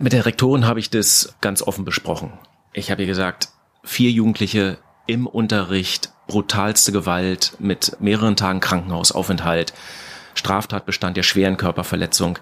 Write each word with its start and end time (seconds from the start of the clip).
Mit 0.00 0.12
der 0.12 0.26
Rektorin 0.26 0.64
habe 0.64 0.78
ich 0.78 0.90
das 0.90 1.34
ganz 1.40 1.60
offen 1.60 1.84
besprochen. 1.84 2.32
Ich 2.72 2.92
habe 2.92 3.02
ihr 3.02 3.08
gesagt, 3.08 3.48
vier 3.82 4.12
Jugendliche 4.12 4.78
im 5.08 5.26
Unterricht, 5.26 6.12
brutalste 6.28 6.92
Gewalt 6.92 7.54
mit 7.58 7.96
mehreren 8.00 8.36
Tagen 8.36 8.60
Krankenhausaufenthalt, 8.60 9.74
Straftatbestand 10.34 11.16
der 11.16 11.24
schweren 11.24 11.56
Körperverletzung. 11.56 12.38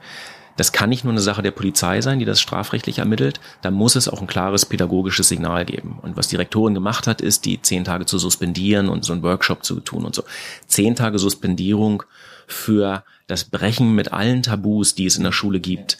Das 0.58 0.72
kann 0.72 0.90
nicht 0.90 1.04
nur 1.04 1.14
eine 1.14 1.22
Sache 1.22 1.40
der 1.40 1.50
Polizei 1.50 2.02
sein, 2.02 2.18
die 2.18 2.26
das 2.26 2.42
strafrechtlich 2.42 2.98
ermittelt. 2.98 3.40
Da 3.62 3.70
muss 3.70 3.96
es 3.96 4.08
auch 4.08 4.20
ein 4.20 4.26
klares 4.26 4.66
pädagogisches 4.66 5.28
Signal 5.28 5.64
geben. 5.64 5.98
Und 6.02 6.18
was 6.18 6.28
die 6.28 6.36
Rektorin 6.36 6.74
gemacht 6.74 7.06
hat, 7.06 7.22
ist, 7.22 7.46
die 7.46 7.62
zehn 7.62 7.84
Tage 7.84 8.04
zu 8.04 8.18
suspendieren 8.18 8.90
und 8.90 9.02
so 9.02 9.14
einen 9.14 9.22
Workshop 9.22 9.64
zu 9.64 9.80
tun 9.80 10.04
und 10.04 10.14
so. 10.14 10.24
Zehn 10.66 10.94
Tage 10.94 11.18
Suspendierung 11.18 12.02
für 12.46 13.02
das 13.26 13.44
Brechen 13.44 13.94
mit 13.94 14.12
allen 14.12 14.42
Tabus, 14.42 14.94
die 14.94 15.06
es 15.06 15.16
in 15.16 15.24
der 15.24 15.32
Schule 15.32 15.60
gibt. 15.60 15.96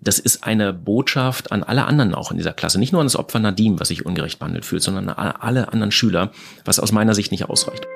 Das 0.00 0.20
ist 0.20 0.44
eine 0.44 0.72
Botschaft 0.72 1.50
an 1.50 1.64
alle 1.64 1.84
anderen 1.84 2.14
auch 2.14 2.30
in 2.30 2.36
dieser 2.36 2.52
Klasse. 2.52 2.78
Nicht 2.78 2.92
nur 2.92 3.00
an 3.00 3.06
das 3.06 3.16
Opfer 3.16 3.40
Nadim, 3.40 3.80
was 3.80 3.88
sich 3.88 4.06
ungerecht 4.06 4.38
behandelt 4.38 4.64
fühlt, 4.64 4.80
sondern 4.80 5.08
an 5.08 5.32
alle 5.40 5.72
anderen 5.72 5.90
Schüler, 5.90 6.30
was 6.64 6.78
aus 6.78 6.92
meiner 6.92 7.14
Sicht 7.14 7.32
nicht 7.32 7.50
ausreicht. 7.50 7.88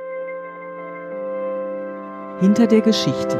Hinter 2.40 2.66
der 2.66 2.80
Geschichte 2.80 3.38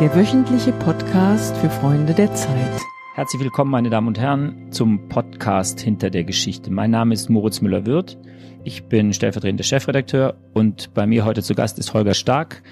der 0.00 0.14
wöchentliche 0.14 0.70
Podcast 0.72 1.56
für 1.56 1.70
Freunde 1.70 2.14
der 2.14 2.32
Zeit. 2.34 2.80
Herzlich 3.14 3.42
willkommen, 3.42 3.72
meine 3.72 3.90
Damen 3.90 4.06
und 4.06 4.18
Herren, 4.20 4.70
zum 4.70 5.08
Podcast 5.08 5.80
Hinter 5.80 6.08
der 6.08 6.22
Geschichte. 6.22 6.70
Mein 6.70 6.92
Name 6.92 7.14
ist 7.14 7.28
Moritz 7.28 7.60
Müller-Wirth. 7.60 8.16
Ich 8.62 8.84
bin 8.84 9.12
stellvertretender 9.12 9.64
Chefredakteur 9.64 10.36
und 10.54 10.94
bei 10.94 11.06
mir 11.06 11.24
heute 11.24 11.42
zu 11.42 11.54
Gast 11.54 11.80
ist 11.80 11.94
Holger 11.94 12.14
Stark, 12.14 12.62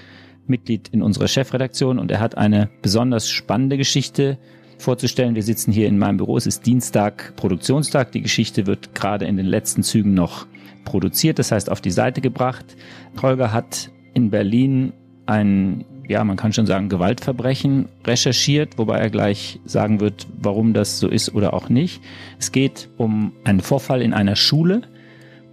Mitglied 0.46 0.88
in 0.88 1.02
unserer 1.02 1.28
Chefredaktion 1.28 1.98
und 1.98 2.10
er 2.10 2.20
hat 2.20 2.36
eine 2.36 2.70
besonders 2.82 3.28
spannende 3.28 3.76
Geschichte 3.76 4.38
vorzustellen. 4.78 5.34
Wir 5.34 5.42
sitzen 5.42 5.72
hier 5.72 5.86
in 5.86 5.98
meinem 5.98 6.16
Büro. 6.16 6.36
Es 6.36 6.46
ist 6.46 6.66
Dienstag, 6.66 7.34
Produktionstag. 7.36 8.12
Die 8.12 8.22
Geschichte 8.22 8.66
wird 8.66 8.94
gerade 8.94 9.26
in 9.26 9.36
den 9.36 9.46
letzten 9.46 9.82
Zügen 9.82 10.14
noch 10.14 10.46
produziert, 10.84 11.38
das 11.38 11.52
heißt 11.52 11.70
auf 11.70 11.80
die 11.80 11.90
Seite 11.90 12.20
gebracht. 12.20 12.76
Holger 13.20 13.52
hat 13.52 13.90
in 14.14 14.30
Berlin 14.30 14.92
ein 15.26 15.84
ja, 16.10 16.24
man 16.24 16.36
kann 16.36 16.52
schon 16.52 16.66
sagen, 16.66 16.88
Gewaltverbrechen 16.88 17.88
recherchiert, 18.04 18.78
wobei 18.78 18.98
er 18.98 19.10
gleich 19.10 19.60
sagen 19.64 20.00
wird, 20.00 20.26
warum 20.36 20.74
das 20.74 20.98
so 20.98 21.06
ist 21.06 21.32
oder 21.36 21.54
auch 21.54 21.68
nicht. 21.68 22.02
Es 22.36 22.50
geht 22.50 22.88
um 22.96 23.32
einen 23.44 23.60
Vorfall 23.60 24.02
in 24.02 24.12
einer 24.12 24.34
Schule. 24.34 24.82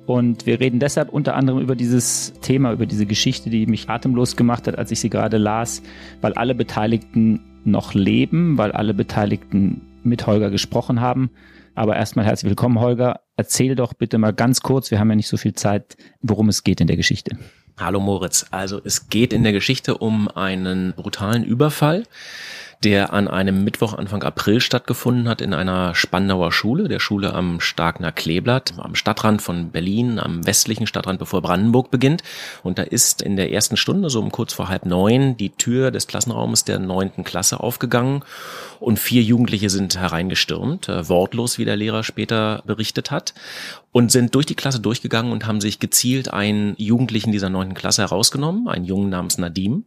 Und 0.08 0.46
wir 0.46 0.62
reden 0.62 0.80
deshalb 0.80 1.12
unter 1.12 1.36
anderem 1.36 1.60
über 1.60 1.76
dieses 1.76 2.32
Thema, 2.42 2.72
über 2.72 2.86
diese 2.86 3.06
Geschichte, 3.06 3.50
die 3.50 3.68
mich 3.68 3.90
atemlos 3.90 4.38
gemacht 4.38 4.66
hat, 4.66 4.78
als 4.78 4.90
ich 4.90 5.02
sie 5.02 5.10
gerade 5.10 5.38
las, 5.38 5.84
weil 6.22 6.32
alle 6.34 6.56
Beteiligten 6.56 7.42
noch 7.66 7.94
leben, 7.94 8.58
weil 8.58 8.72
alle 8.72 8.94
Beteiligten 8.94 9.82
mit 10.04 10.26
Holger 10.26 10.50
gesprochen 10.50 11.02
haben. 11.02 11.30
Aber 11.76 11.98
erstmal 11.98 12.24
herzlich 12.26 12.50
willkommen, 12.50 12.80
Holger. 12.80 13.20
Erzähl 13.38 13.76
doch 13.76 13.94
bitte 13.94 14.18
mal 14.18 14.34
ganz 14.34 14.62
kurz, 14.62 14.90
wir 14.90 15.00
haben 15.00 15.12
ja 15.12 15.16
nicht 15.16 15.28
so 15.28 15.38
viel 15.38 15.54
Zeit, 15.54 15.96
worum 16.24 16.50
es 16.50 16.64
geht 16.64 16.82
in 16.82 16.88
der 16.88 16.98
Geschichte. 16.98 17.38
Hallo 17.78 18.00
Moritz. 18.00 18.48
Also 18.50 18.82
es 18.84 19.10
geht 19.10 19.32
in 19.32 19.44
der 19.44 19.52
Geschichte 19.52 20.00
um 20.00 20.28
einen 20.28 20.94
brutalen 20.94 21.44
Überfall 21.44 22.04
der 22.84 23.12
an 23.12 23.28
einem 23.28 23.64
Mittwoch 23.64 23.94
Anfang 23.94 24.22
April 24.24 24.62
stattgefunden 24.62 25.28
hat 25.28 25.42
in 25.42 25.54
einer 25.54 25.96
Spandauer 25.96 26.52
Schule, 26.52 26.88
der 26.88 27.00
Schule 27.00 27.34
am 27.34 27.60
Starkner 27.60 28.12
Kleeblatt, 28.12 28.74
am 28.78 28.94
Stadtrand 28.94 29.42
von 29.42 29.72
Berlin, 29.72 30.20
am 30.20 30.46
westlichen 30.46 30.86
Stadtrand, 30.86 31.18
bevor 31.18 31.42
Brandenburg 31.42 31.90
beginnt. 31.90 32.22
Und 32.64 32.78
da 32.78 32.84
ist 32.84 33.22
in 33.22 33.36
der 33.36 33.52
ersten 33.52 33.78
Stunde, 33.78 34.10
so 34.10 34.22
um 34.22 34.32
kurz 34.32 34.54
vor 34.54 34.70
halb 34.70 34.86
neun, 34.86 35.38
die 35.38 35.50
Tür 35.50 35.90
des 35.90 36.08
Klassenraumes 36.08 36.66
der 36.66 36.78
neunten 36.78 37.24
Klasse 37.24 37.60
aufgegangen 37.60 38.24
und 38.80 39.00
vier 39.00 39.24
Jugendliche 39.24 39.70
sind 39.70 39.98
hereingestürmt, 39.98 40.88
äh, 40.88 41.10
wortlos, 41.10 41.58
wie 41.58 41.66
der 41.66 41.76
Lehrer 41.76 42.04
später 42.04 42.62
berichtet 42.66 43.10
hat, 43.10 43.27
und 43.92 44.12
sind 44.12 44.36
durch 44.36 44.46
die 44.46 44.56
Klasse 44.56 44.80
durchgegangen 44.80 45.32
und 45.32 45.46
haben 45.46 45.62
sich 45.62 45.80
gezielt 45.80 46.34
einen 46.34 46.76
Jugendlichen 46.78 47.32
dieser 47.32 47.50
neunten 47.50 47.74
Klasse 47.74 48.02
herausgenommen, 48.02 48.68
einen 48.68 48.86
Jungen 48.86 49.10
namens 49.10 49.38
Nadim 49.38 49.86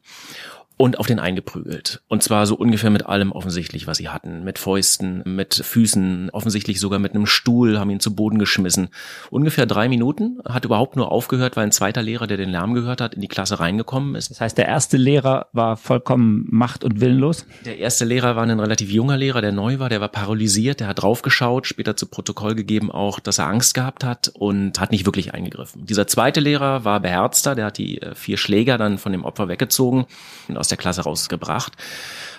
und 0.80 0.98
auf 0.98 1.06
den 1.06 1.18
eingeprügelt. 1.18 2.00
Und 2.08 2.22
zwar 2.22 2.46
so 2.46 2.54
ungefähr 2.54 2.88
mit 2.88 3.04
allem 3.04 3.32
offensichtlich, 3.32 3.86
was 3.86 3.98
sie 3.98 4.08
hatten. 4.08 4.44
Mit 4.44 4.58
Fäusten, 4.58 5.22
mit 5.26 5.52
Füßen, 5.52 6.30
offensichtlich 6.30 6.80
sogar 6.80 6.98
mit 6.98 7.14
einem 7.14 7.26
Stuhl, 7.26 7.78
haben 7.78 7.90
ihn 7.90 8.00
zu 8.00 8.14
Boden 8.14 8.38
geschmissen. 8.38 8.88
Ungefähr 9.28 9.66
drei 9.66 9.90
Minuten, 9.90 10.38
hat 10.48 10.64
überhaupt 10.64 10.96
nur 10.96 11.12
aufgehört, 11.12 11.54
weil 11.54 11.64
ein 11.64 11.72
zweiter 11.72 12.00
Lehrer, 12.00 12.26
der 12.26 12.38
den 12.38 12.48
Lärm 12.48 12.72
gehört 12.72 13.02
hat, 13.02 13.12
in 13.12 13.20
die 13.20 13.28
Klasse 13.28 13.60
reingekommen 13.60 14.14
ist. 14.14 14.30
Das 14.30 14.40
heißt, 14.40 14.56
der 14.56 14.68
erste 14.68 14.96
Lehrer 14.96 15.48
war 15.52 15.76
vollkommen 15.76 16.46
macht- 16.48 16.82
und 16.82 17.02
willenlos? 17.02 17.44
Der 17.66 17.76
erste 17.76 18.06
Lehrer 18.06 18.34
war 18.34 18.44
ein 18.44 18.58
relativ 18.58 18.90
junger 18.90 19.18
Lehrer, 19.18 19.42
der 19.42 19.52
neu 19.52 19.80
war, 19.80 19.90
der 19.90 20.00
war 20.00 20.08
paralysiert, 20.08 20.80
der 20.80 20.86
hat 20.86 21.02
draufgeschaut, 21.02 21.66
später 21.66 21.94
zu 21.94 22.06
Protokoll 22.06 22.54
gegeben 22.54 22.90
auch, 22.90 23.20
dass 23.20 23.36
er 23.36 23.48
Angst 23.48 23.74
gehabt 23.74 24.02
hat 24.02 24.28
und 24.32 24.80
hat 24.80 24.92
nicht 24.92 25.04
wirklich 25.04 25.34
eingegriffen. 25.34 25.84
Dieser 25.84 26.06
zweite 26.06 26.40
Lehrer 26.40 26.86
war 26.86 27.00
beherzter, 27.00 27.54
der 27.54 27.66
hat 27.66 27.76
die 27.76 28.00
äh, 28.00 28.14
vier 28.14 28.38
Schläger 28.38 28.78
dann 28.78 28.96
von 28.96 29.12
dem 29.12 29.26
Opfer 29.26 29.48
weggezogen 29.48 30.06
und 30.48 30.56
aus 30.56 30.69
der 30.70 30.78
Klasse 30.78 31.02
rausgebracht. 31.02 31.76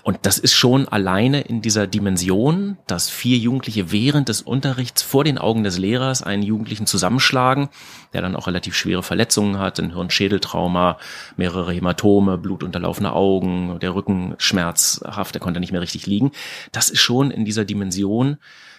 Und 0.03 0.19
das 0.23 0.39
ist 0.39 0.53
schon 0.53 0.87
alleine 0.87 1.41
in 1.41 1.61
dieser 1.61 1.85
Dimension, 1.85 2.77
dass 2.87 3.09
vier 3.09 3.37
Jugendliche 3.37 3.91
während 3.91 4.29
des 4.29 4.41
Unterrichts 4.41 5.03
vor 5.03 5.23
den 5.23 5.37
Augen 5.37 5.63
des 5.63 5.77
Lehrers 5.77 6.23
einen 6.23 6.41
Jugendlichen 6.41 6.87
zusammenschlagen, 6.87 7.69
der 8.13 8.21
dann 8.21 8.35
auch 8.35 8.47
relativ 8.47 8.75
schwere 8.75 9.03
Verletzungen 9.03 9.59
hat, 9.59 9.79
ein 9.79 9.93
Hirnschädeltrauma, 9.93 10.97
mehrere 11.37 11.71
Hämatome, 11.71 12.37
blutunterlaufene 12.37 13.13
Augen, 13.13 13.79
der 13.79 13.93
Rücken 13.93 14.33
schmerzhaft, 14.39 15.35
der 15.35 15.41
konnte 15.41 15.59
nicht 15.59 15.71
mehr 15.71 15.81
richtig 15.81 16.07
liegen. 16.07 16.31
Das 16.71 16.89
ist 16.89 17.01
schon 17.01 17.29
in 17.29 17.45
dieser 17.45 17.65
Dimension 17.65 18.37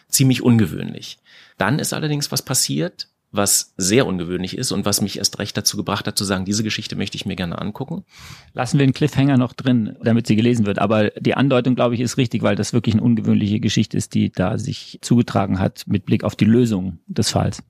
ziemlich 0.08 0.42
ungewöhnlich. 0.42 1.18
Dann 1.56 1.78
ist 1.78 1.92
allerdings 1.92 2.32
was 2.32 2.42
passiert, 2.42 3.08
was 3.32 3.72
sehr 3.76 4.06
ungewöhnlich 4.06 4.56
ist 4.56 4.72
und 4.72 4.84
was 4.84 5.00
mich 5.00 5.18
erst 5.18 5.38
recht 5.38 5.56
dazu 5.56 5.76
gebracht 5.76 6.06
hat 6.06 6.16
zu 6.16 6.24
sagen, 6.24 6.44
diese 6.44 6.62
Geschichte 6.62 6.96
möchte 6.96 7.16
ich 7.16 7.26
mir 7.26 7.34
gerne 7.34 7.58
angucken. 7.58 8.04
Lassen 8.52 8.78
wir 8.78 8.86
den 8.86 8.92
Cliffhanger 8.92 9.38
noch 9.38 9.54
drin, 9.54 9.96
damit 10.04 10.26
sie 10.26 10.36
gelesen 10.36 10.66
wird. 10.66 10.78
Aber 10.78 11.10
die 11.10 11.34
Andeutung, 11.34 11.74
glaube 11.74 11.94
ich, 11.94 12.00
ist 12.00 12.18
richtig, 12.18 12.42
weil 12.42 12.56
das 12.56 12.72
wirklich 12.72 12.94
eine 12.94 13.02
ungewöhnliche 13.02 13.58
Geschichte 13.58 13.96
ist, 13.96 14.14
die 14.14 14.30
da 14.30 14.58
sich 14.58 14.98
zugetragen 15.00 15.58
hat 15.58 15.84
mit 15.86 16.04
Blick 16.04 16.24
auf 16.24 16.36
die 16.36 16.44
Lösung 16.44 16.98
des 17.06 17.30
Falls. 17.30 17.62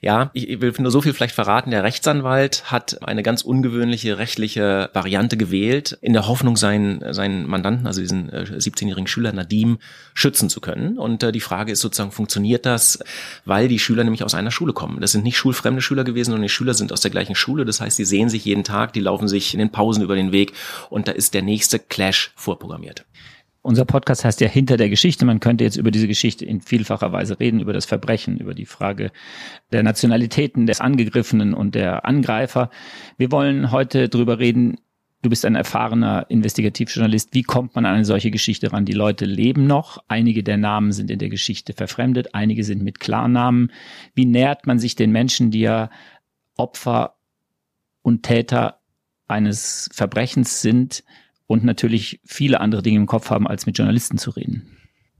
Ja, 0.00 0.30
ich 0.34 0.60
will 0.60 0.72
nur 0.78 0.90
so 0.90 1.00
viel 1.00 1.12
vielleicht 1.12 1.34
verraten. 1.34 1.70
Der 1.70 1.82
Rechtsanwalt 1.82 2.70
hat 2.70 3.02
eine 3.02 3.22
ganz 3.22 3.42
ungewöhnliche 3.42 4.18
rechtliche 4.18 4.90
Variante 4.92 5.36
gewählt, 5.36 5.98
in 6.00 6.12
der 6.12 6.28
Hoffnung, 6.28 6.56
seinen, 6.56 7.12
seinen 7.12 7.46
Mandanten, 7.46 7.86
also 7.86 8.00
diesen 8.00 8.30
17-jährigen 8.30 9.06
äh, 9.06 9.08
Schüler 9.08 9.32
Nadim, 9.32 9.78
schützen 10.12 10.48
zu 10.48 10.60
können. 10.60 10.98
Und 10.98 11.22
äh, 11.22 11.32
die 11.32 11.40
Frage 11.40 11.72
ist 11.72 11.80
sozusagen, 11.80 12.12
funktioniert 12.12 12.66
das, 12.66 12.98
weil 13.44 13.68
die 13.68 13.78
Schüler 13.78 14.04
nämlich 14.04 14.22
aus 14.22 14.34
einer 14.34 14.50
Schule 14.50 14.72
kommen. 14.72 15.00
Das 15.00 15.12
sind 15.12 15.24
nicht 15.24 15.36
schulfremde 15.36 15.82
Schüler 15.82 16.04
gewesen, 16.04 16.30
sondern 16.30 16.42
die 16.42 16.48
Schüler 16.48 16.74
sind 16.74 16.92
aus 16.92 17.00
der 17.00 17.10
gleichen 17.10 17.34
Schule. 17.34 17.64
Das 17.64 17.80
heißt, 17.80 17.96
sie 17.96 18.04
sehen 18.04 18.28
sich 18.28 18.44
jeden 18.44 18.64
Tag, 18.64 18.92
die 18.92 19.00
laufen 19.00 19.28
sich 19.28 19.54
in 19.54 19.58
den 19.58 19.70
Pausen 19.70 20.02
über 20.02 20.14
den 20.14 20.32
Weg 20.32 20.52
und 20.90 21.08
da 21.08 21.12
ist 21.12 21.34
der 21.34 21.42
nächste 21.42 21.78
Clash 21.78 22.32
vorprogrammiert. 22.36 23.04
Unser 23.64 23.86
Podcast 23.86 24.26
heißt 24.26 24.42
ja 24.42 24.48
Hinter 24.48 24.76
der 24.76 24.90
Geschichte. 24.90 25.24
Man 25.24 25.40
könnte 25.40 25.64
jetzt 25.64 25.78
über 25.78 25.90
diese 25.90 26.06
Geschichte 26.06 26.44
in 26.44 26.60
vielfacher 26.60 27.12
Weise 27.12 27.40
reden, 27.40 27.60
über 27.60 27.72
das 27.72 27.86
Verbrechen, 27.86 28.36
über 28.36 28.52
die 28.52 28.66
Frage 28.66 29.10
der 29.72 29.82
Nationalitäten 29.82 30.66
des 30.66 30.82
Angegriffenen 30.82 31.54
und 31.54 31.74
der 31.74 32.04
Angreifer. 32.04 32.68
Wir 33.16 33.32
wollen 33.32 33.70
heute 33.70 34.10
drüber 34.10 34.38
reden. 34.38 34.76
Du 35.22 35.30
bist 35.30 35.46
ein 35.46 35.54
erfahrener 35.54 36.26
Investigativjournalist. 36.28 37.30
Wie 37.32 37.42
kommt 37.42 37.74
man 37.74 37.86
an 37.86 37.94
eine 37.94 38.04
solche 38.04 38.30
Geschichte 38.30 38.70
ran? 38.70 38.84
Die 38.84 38.92
Leute 38.92 39.24
leben 39.24 39.66
noch. 39.66 39.96
Einige 40.08 40.42
der 40.42 40.58
Namen 40.58 40.92
sind 40.92 41.10
in 41.10 41.18
der 41.18 41.30
Geschichte 41.30 41.72
verfremdet. 41.72 42.34
Einige 42.34 42.64
sind 42.64 42.82
mit 42.82 43.00
Klarnamen. 43.00 43.72
Wie 44.14 44.26
nähert 44.26 44.66
man 44.66 44.78
sich 44.78 44.94
den 44.94 45.10
Menschen, 45.10 45.50
die 45.50 45.60
ja 45.60 45.88
Opfer 46.58 47.14
und 48.02 48.24
Täter 48.24 48.80
eines 49.26 49.88
Verbrechens 49.90 50.60
sind? 50.60 51.02
Und 51.46 51.64
natürlich 51.64 52.20
viele 52.24 52.60
andere 52.60 52.82
Dinge 52.82 52.98
im 52.98 53.06
Kopf 53.06 53.30
haben, 53.30 53.46
als 53.46 53.66
mit 53.66 53.76
Journalisten 53.78 54.18
zu 54.18 54.30
reden. 54.30 54.74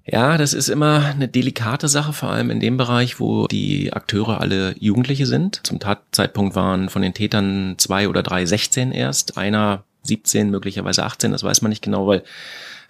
Ja, 0.06 0.36
das 0.36 0.52
ist 0.52 0.68
immer 0.68 1.02
eine 1.06 1.28
delikate 1.28 1.88
Sache, 1.88 2.12
vor 2.12 2.30
allem 2.30 2.50
in 2.50 2.60
dem 2.60 2.76
Bereich, 2.76 3.20
wo 3.20 3.46
die 3.46 3.92
Akteure 3.92 4.40
alle 4.40 4.74
Jugendliche 4.78 5.24
sind. 5.24 5.60
Zum 5.64 5.80
Tatzeitpunkt 5.80 6.54
waren 6.54 6.90
von 6.90 7.00
den 7.00 7.14
Tätern 7.14 7.76
zwei 7.78 8.08
oder 8.08 8.22
drei 8.22 8.44
16 8.44 8.92
erst, 8.92 9.38
einer 9.38 9.84
17, 10.02 10.50
möglicherweise 10.50 11.04
18, 11.04 11.32
das 11.32 11.42
weiß 11.42 11.62
man 11.62 11.70
nicht 11.70 11.82
genau, 11.82 12.06
weil 12.06 12.22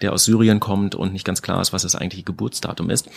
der 0.02 0.12
aus 0.12 0.24
Syrien 0.24 0.58
kommt 0.58 0.96
und 0.96 1.12
nicht 1.12 1.24
ganz 1.24 1.40
klar 1.40 1.60
ist, 1.60 1.72
was 1.72 1.82
das 1.82 1.94
eigentliche 1.94 2.24
Geburtsdatum 2.24 2.90
ist. 2.90 3.08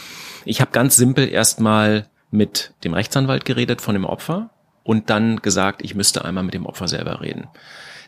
Ich 0.46 0.62
habe 0.62 0.72
ganz 0.72 0.96
simpel 0.96 1.28
erstmal 1.28 2.08
mit 2.30 2.74
dem 2.84 2.94
Rechtsanwalt 2.94 3.46
geredet 3.46 3.82
von 3.82 3.96
dem 3.96 4.06
Opfer 4.06 4.52
und 4.84 5.10
dann 5.10 5.38
gesagt, 5.38 5.82
ich 5.84 5.96
müsste 5.96 6.24
einmal 6.24 6.44
mit 6.44 6.54
dem 6.54 6.68
Opfer 6.68 6.88
selber 6.88 7.22
reden. 7.22 7.48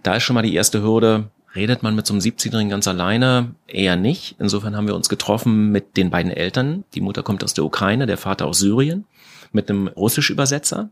Da 0.03 0.15
ist 0.15 0.23
schon 0.23 0.35
mal 0.35 0.43
die 0.43 0.53
erste 0.53 0.83
Hürde, 0.83 1.31
Redet 1.55 1.81
man 1.81 1.95
mit 1.95 2.05
so 2.05 2.13
einem 2.13 2.21
17-Jährigen 2.21 2.69
ganz 2.69 2.87
alleine? 2.87 3.55
Eher 3.67 3.95
nicht. 3.95 4.35
Insofern 4.39 4.75
haben 4.75 4.87
wir 4.87 4.95
uns 4.95 5.09
getroffen 5.09 5.71
mit 5.71 5.97
den 5.97 6.09
beiden 6.11 6.31
Eltern. 6.31 6.83
Die 6.93 7.01
Mutter 7.01 7.23
kommt 7.23 7.43
aus 7.43 7.53
der 7.53 7.65
Ukraine, 7.65 8.05
der 8.05 8.17
Vater 8.17 8.45
aus 8.45 8.59
Syrien. 8.59 9.05
Mit 9.51 9.69
einem 9.69 9.87
Russisch-Übersetzer. 9.87 10.89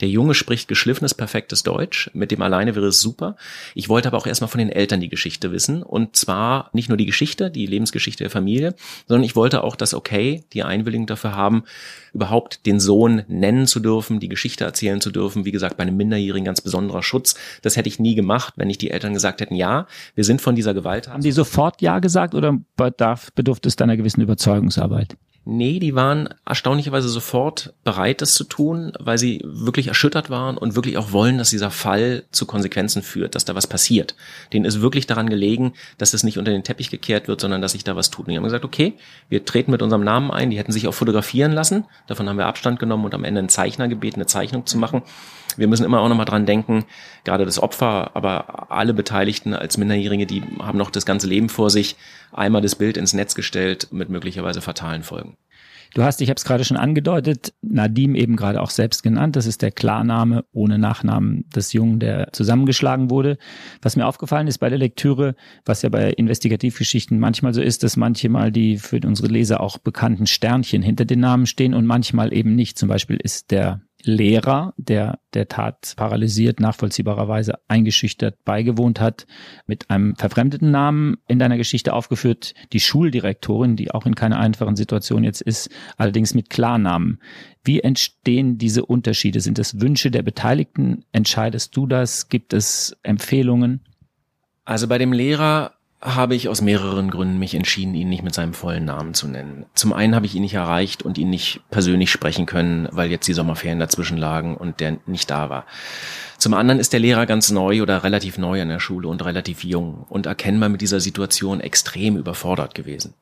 Der 0.00 0.08
Junge 0.08 0.34
spricht 0.34 0.68
geschliffenes, 0.68 1.14
perfektes 1.14 1.62
Deutsch. 1.62 2.10
Mit 2.14 2.30
dem 2.30 2.42
alleine 2.42 2.74
wäre 2.74 2.86
es 2.86 3.00
super. 3.00 3.36
Ich 3.74 3.88
wollte 3.88 4.08
aber 4.08 4.18
auch 4.18 4.26
erstmal 4.26 4.48
von 4.48 4.58
den 4.58 4.70
Eltern 4.70 5.00
die 5.00 5.08
Geschichte 5.08 5.52
wissen. 5.52 5.82
Und 5.82 6.16
zwar 6.16 6.70
nicht 6.72 6.88
nur 6.88 6.98
die 6.98 7.06
Geschichte, 7.06 7.50
die 7.50 7.66
Lebensgeschichte 7.66 8.24
der 8.24 8.30
Familie, 8.30 8.74
sondern 9.08 9.24
ich 9.24 9.36
wollte 9.36 9.64
auch 9.64 9.76
das 9.76 9.94
Okay, 9.94 10.44
die 10.52 10.62
Einwilligung 10.62 11.06
dafür 11.06 11.34
haben, 11.34 11.64
überhaupt 12.12 12.66
den 12.66 12.80
Sohn 12.80 13.22
nennen 13.28 13.66
zu 13.66 13.80
dürfen, 13.80 14.20
die 14.20 14.28
Geschichte 14.28 14.64
erzählen 14.64 15.00
zu 15.00 15.10
dürfen. 15.10 15.44
Wie 15.44 15.52
gesagt, 15.52 15.76
bei 15.76 15.82
einem 15.82 15.96
Minderjährigen 15.96 16.44
ganz 16.44 16.60
besonderer 16.60 17.02
Schutz. 17.02 17.34
Das 17.62 17.76
hätte 17.76 17.88
ich 17.88 17.98
nie 17.98 18.14
gemacht, 18.14 18.54
wenn 18.56 18.68
nicht 18.68 18.80
die 18.82 18.90
Eltern 18.90 19.14
gesagt 19.14 19.40
hätten, 19.40 19.54
ja, 19.54 19.86
wir 20.14 20.24
sind 20.24 20.40
von 20.40 20.54
dieser 20.54 20.74
Gewalt. 20.74 21.08
Haben 21.08 21.22
die 21.22 21.32
sofort 21.32 21.82
Ja 21.82 21.98
gesagt 21.98 22.34
oder 22.34 22.58
bedarf, 22.76 23.32
bedurfte 23.34 23.68
es 23.68 23.76
deiner 23.76 23.96
gewissen 23.96 24.20
Überzeugungsarbeit? 24.20 25.16
Nee, 25.46 25.78
die 25.78 25.94
waren 25.94 26.30
erstaunlicherweise 26.46 27.08
sofort 27.10 27.74
bereit, 27.84 28.22
das 28.22 28.32
zu 28.32 28.44
tun, 28.44 28.92
weil 28.98 29.18
sie 29.18 29.42
wirklich 29.44 29.88
erschüttert 29.88 30.30
waren 30.30 30.56
und 30.56 30.74
wirklich 30.74 30.96
auch 30.96 31.12
wollen, 31.12 31.36
dass 31.36 31.50
dieser 31.50 31.70
Fall 31.70 32.24
zu 32.30 32.46
Konsequenzen 32.46 33.02
führt, 33.02 33.34
dass 33.34 33.44
da 33.44 33.54
was 33.54 33.66
passiert. 33.66 34.16
Denen 34.54 34.64
ist 34.64 34.80
wirklich 34.80 35.06
daran 35.06 35.28
gelegen, 35.28 35.74
dass 35.98 36.14
es 36.14 36.22
nicht 36.22 36.38
unter 36.38 36.50
den 36.50 36.64
Teppich 36.64 36.88
gekehrt 36.88 37.28
wird, 37.28 37.42
sondern 37.42 37.60
dass 37.60 37.72
sich 37.72 37.84
da 37.84 37.94
was 37.94 38.10
tut. 38.10 38.26
Und 38.26 38.30
die 38.32 38.38
haben 38.38 38.44
gesagt, 38.44 38.64
okay, 38.64 38.94
wir 39.28 39.44
treten 39.44 39.70
mit 39.70 39.82
unserem 39.82 40.02
Namen 40.02 40.30
ein. 40.30 40.48
Die 40.48 40.56
hätten 40.56 40.72
sich 40.72 40.88
auch 40.88 40.94
fotografieren 40.94 41.52
lassen. 41.52 41.84
Davon 42.06 42.26
haben 42.26 42.38
wir 42.38 42.46
Abstand 42.46 42.78
genommen 42.78 43.04
und 43.04 43.14
am 43.14 43.24
Ende 43.24 43.40
einen 43.40 43.50
Zeichner 43.50 43.86
gebeten, 43.86 44.16
eine 44.16 44.26
Zeichnung 44.26 44.64
zu 44.64 44.78
machen. 44.78 45.02
Wir 45.56 45.68
müssen 45.68 45.84
immer 45.84 46.00
auch 46.00 46.08
nochmal 46.08 46.26
dran 46.26 46.46
denken, 46.46 46.84
gerade 47.24 47.44
das 47.44 47.62
Opfer, 47.62 48.10
aber 48.14 48.70
alle 48.70 48.94
Beteiligten 48.94 49.54
als 49.54 49.78
Minderjährige, 49.78 50.26
die 50.26 50.42
haben 50.60 50.78
noch 50.78 50.90
das 50.90 51.06
ganze 51.06 51.26
Leben 51.26 51.48
vor 51.48 51.70
sich, 51.70 51.96
einmal 52.32 52.62
das 52.62 52.74
Bild 52.74 52.96
ins 52.96 53.12
Netz 53.12 53.34
gestellt 53.34 53.88
mit 53.90 54.08
möglicherweise 54.08 54.60
fatalen 54.60 55.02
Folgen. 55.02 55.36
Du 55.94 56.02
hast, 56.02 56.20
ich 56.20 56.28
habe 56.28 56.36
es 56.36 56.44
gerade 56.44 56.64
schon 56.64 56.76
angedeutet, 56.76 57.54
Nadim 57.62 58.16
eben 58.16 58.34
gerade 58.34 58.60
auch 58.60 58.70
selbst 58.70 59.04
genannt. 59.04 59.36
Das 59.36 59.46
ist 59.46 59.62
der 59.62 59.70
Klarname 59.70 60.44
ohne 60.52 60.76
Nachnamen 60.76 61.48
des 61.54 61.72
Jungen, 61.72 62.00
der 62.00 62.32
zusammengeschlagen 62.32 63.10
wurde. 63.10 63.38
Was 63.80 63.94
mir 63.94 64.04
aufgefallen 64.04 64.48
ist 64.48 64.58
bei 64.58 64.68
der 64.68 64.78
Lektüre, 64.78 65.36
was 65.64 65.82
ja 65.82 65.90
bei 65.90 66.10
Investigativgeschichten 66.10 67.20
manchmal 67.20 67.54
so 67.54 67.62
ist, 67.62 67.84
dass 67.84 67.96
manchmal 67.96 68.50
die 68.50 68.78
für 68.78 68.98
unsere 69.06 69.28
Leser 69.28 69.60
auch 69.60 69.78
bekannten 69.78 70.26
Sternchen 70.26 70.82
hinter 70.82 71.04
den 71.04 71.20
Namen 71.20 71.46
stehen 71.46 71.74
und 71.74 71.86
manchmal 71.86 72.34
eben 72.34 72.56
nicht. 72.56 72.76
Zum 72.76 72.88
Beispiel 72.88 73.16
ist 73.16 73.52
der 73.52 73.80
Lehrer, 74.04 74.74
der 74.76 75.18
der 75.34 75.48
Tat 75.48 75.94
paralysiert, 75.96 76.60
nachvollziehbarerweise 76.60 77.54
eingeschüchtert 77.68 78.44
beigewohnt 78.44 79.00
hat, 79.00 79.26
mit 79.66 79.90
einem 79.90 80.14
verfremdeten 80.16 80.70
Namen 80.70 81.16
in 81.26 81.38
deiner 81.38 81.56
Geschichte 81.56 81.92
aufgeführt. 81.92 82.54
Die 82.72 82.80
Schuldirektorin, 82.80 83.76
die 83.76 83.90
auch 83.90 84.06
in 84.06 84.14
keiner 84.14 84.38
einfachen 84.38 84.76
Situation 84.76 85.24
jetzt 85.24 85.40
ist, 85.40 85.70
allerdings 85.96 86.34
mit 86.34 86.50
Klarnamen. 86.50 87.20
Wie 87.64 87.80
entstehen 87.80 88.58
diese 88.58 88.84
Unterschiede? 88.84 89.40
Sind 89.40 89.58
es 89.58 89.80
Wünsche 89.80 90.10
der 90.10 90.22
Beteiligten? 90.22 91.04
Entscheidest 91.12 91.76
du 91.76 91.86
das? 91.86 92.28
Gibt 92.28 92.52
es 92.52 92.96
Empfehlungen? 93.02 93.80
Also 94.64 94.88
bei 94.88 94.98
dem 94.98 95.12
Lehrer 95.12 95.73
habe 96.04 96.34
ich 96.34 96.50
aus 96.50 96.60
mehreren 96.60 97.10
Gründen 97.10 97.38
mich 97.38 97.54
entschieden, 97.54 97.94
ihn 97.94 98.10
nicht 98.10 98.22
mit 98.22 98.34
seinem 98.34 98.52
vollen 98.52 98.84
Namen 98.84 99.14
zu 99.14 99.26
nennen. 99.26 99.64
Zum 99.74 99.94
einen 99.94 100.14
habe 100.14 100.26
ich 100.26 100.34
ihn 100.34 100.42
nicht 100.42 100.52
erreicht 100.52 101.02
und 101.02 101.16
ihn 101.16 101.30
nicht 101.30 101.62
persönlich 101.70 102.10
sprechen 102.10 102.44
können, 102.44 102.86
weil 102.92 103.10
jetzt 103.10 103.26
die 103.26 103.32
Sommerferien 103.32 103.78
dazwischen 103.78 104.18
lagen 104.18 104.54
und 104.54 104.80
der 104.80 104.98
nicht 105.06 105.30
da 105.30 105.48
war. 105.48 105.64
Zum 106.36 106.52
anderen 106.52 106.78
ist 106.78 106.92
der 106.92 107.00
Lehrer 107.00 107.24
ganz 107.24 107.50
neu 107.50 107.80
oder 107.80 108.04
relativ 108.04 108.36
neu 108.36 108.60
an 108.60 108.68
der 108.68 108.80
Schule 108.80 109.08
und 109.08 109.24
relativ 109.24 109.64
jung 109.64 110.04
und 110.10 110.26
erkennbar 110.26 110.68
mit 110.68 110.82
dieser 110.82 111.00
Situation 111.00 111.60
extrem 111.60 112.18
überfordert 112.18 112.74
gewesen. 112.74 113.14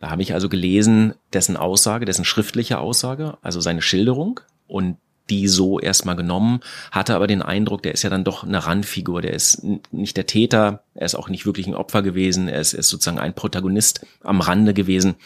Da 0.00 0.08
habe 0.10 0.22
ich 0.22 0.32
also 0.32 0.48
gelesen, 0.48 1.12
dessen 1.34 1.58
Aussage, 1.58 2.06
dessen 2.06 2.24
schriftliche 2.24 2.78
Aussage, 2.78 3.36
also 3.42 3.60
seine 3.60 3.82
Schilderung 3.82 4.40
und 4.66 4.96
die 5.30 5.48
so 5.48 5.78
erstmal 5.78 6.16
genommen, 6.16 6.60
hatte 6.90 7.14
aber 7.14 7.26
den 7.26 7.42
Eindruck, 7.42 7.82
der 7.82 7.92
ist 7.92 8.02
ja 8.02 8.10
dann 8.10 8.24
doch 8.24 8.44
eine 8.44 8.66
Randfigur, 8.66 9.22
der 9.22 9.32
ist 9.32 9.62
nicht 9.90 10.16
der 10.16 10.26
Täter, 10.26 10.82
er 10.94 11.06
ist 11.06 11.14
auch 11.14 11.28
nicht 11.28 11.46
wirklich 11.46 11.66
ein 11.66 11.74
Opfer 11.74 12.02
gewesen, 12.02 12.48
er 12.48 12.60
ist, 12.60 12.72
er 12.72 12.80
ist 12.80 12.88
sozusagen 12.88 13.18
ein 13.18 13.34
Protagonist 13.34 14.06
am 14.22 14.40
Rande 14.40 14.74
gewesen, 14.74 15.16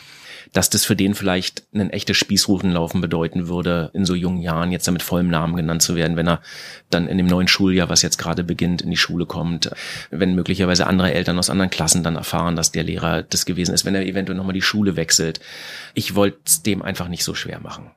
dass 0.53 0.71
das 0.71 0.85
für 0.85 0.97
den 0.97 1.15
vielleicht 1.15 1.65
ein 1.75 1.91
echtes 1.91 2.17
Spießrutenlaufen 2.17 3.01
bedeuten 3.01 3.49
würde, 3.49 3.91
in 3.95 4.05
so 4.05 4.15
jungen 4.15 4.43
Jahren 4.43 4.71
jetzt 4.71 4.87
damit 4.87 5.03
vollem 5.03 5.29
Namen 5.29 5.57
genannt 5.57 5.83
zu 5.83 5.95
werden, 5.97 6.17
wenn 6.17 6.29
er 6.29 6.43
dann 6.91 7.09
in 7.09 7.17
dem 7.17 7.27
neuen 7.27 7.49
Schuljahr, 7.49 7.89
was 7.89 8.03
jetzt 8.03 8.19
gerade 8.19 8.45
beginnt, 8.45 8.83
in 8.83 8.91
die 8.91 8.97
Schule 8.97 9.27
kommt, 9.27 9.71
wenn 10.11 10.35
möglicherweise 10.35 10.87
andere 10.87 11.15
Eltern 11.15 11.39
aus 11.39 11.51
anderen 11.51 11.71
Klassen 11.71 12.03
dann 12.03 12.17
erfahren, 12.17 12.57
dass 12.57 12.73
der 12.73 12.85
Lehrer 12.85 13.23
das 13.23 13.47
gewesen 13.47 13.75
ist, 13.75 13.85
wenn 13.85 13.95
er 13.95 14.05
eventuell 14.05 14.37
nochmal 14.37 14.53
die 14.53 14.63
Schule 14.63 14.97
wechselt. 14.97 15.41
Ich 15.95 16.15
wollte 16.15 16.39
es 16.45 16.63
dem 16.63 16.83
einfach 16.83 17.09
nicht 17.09 17.25
so 17.25 17.35
schwer 17.35 17.61
machen. 17.61 17.91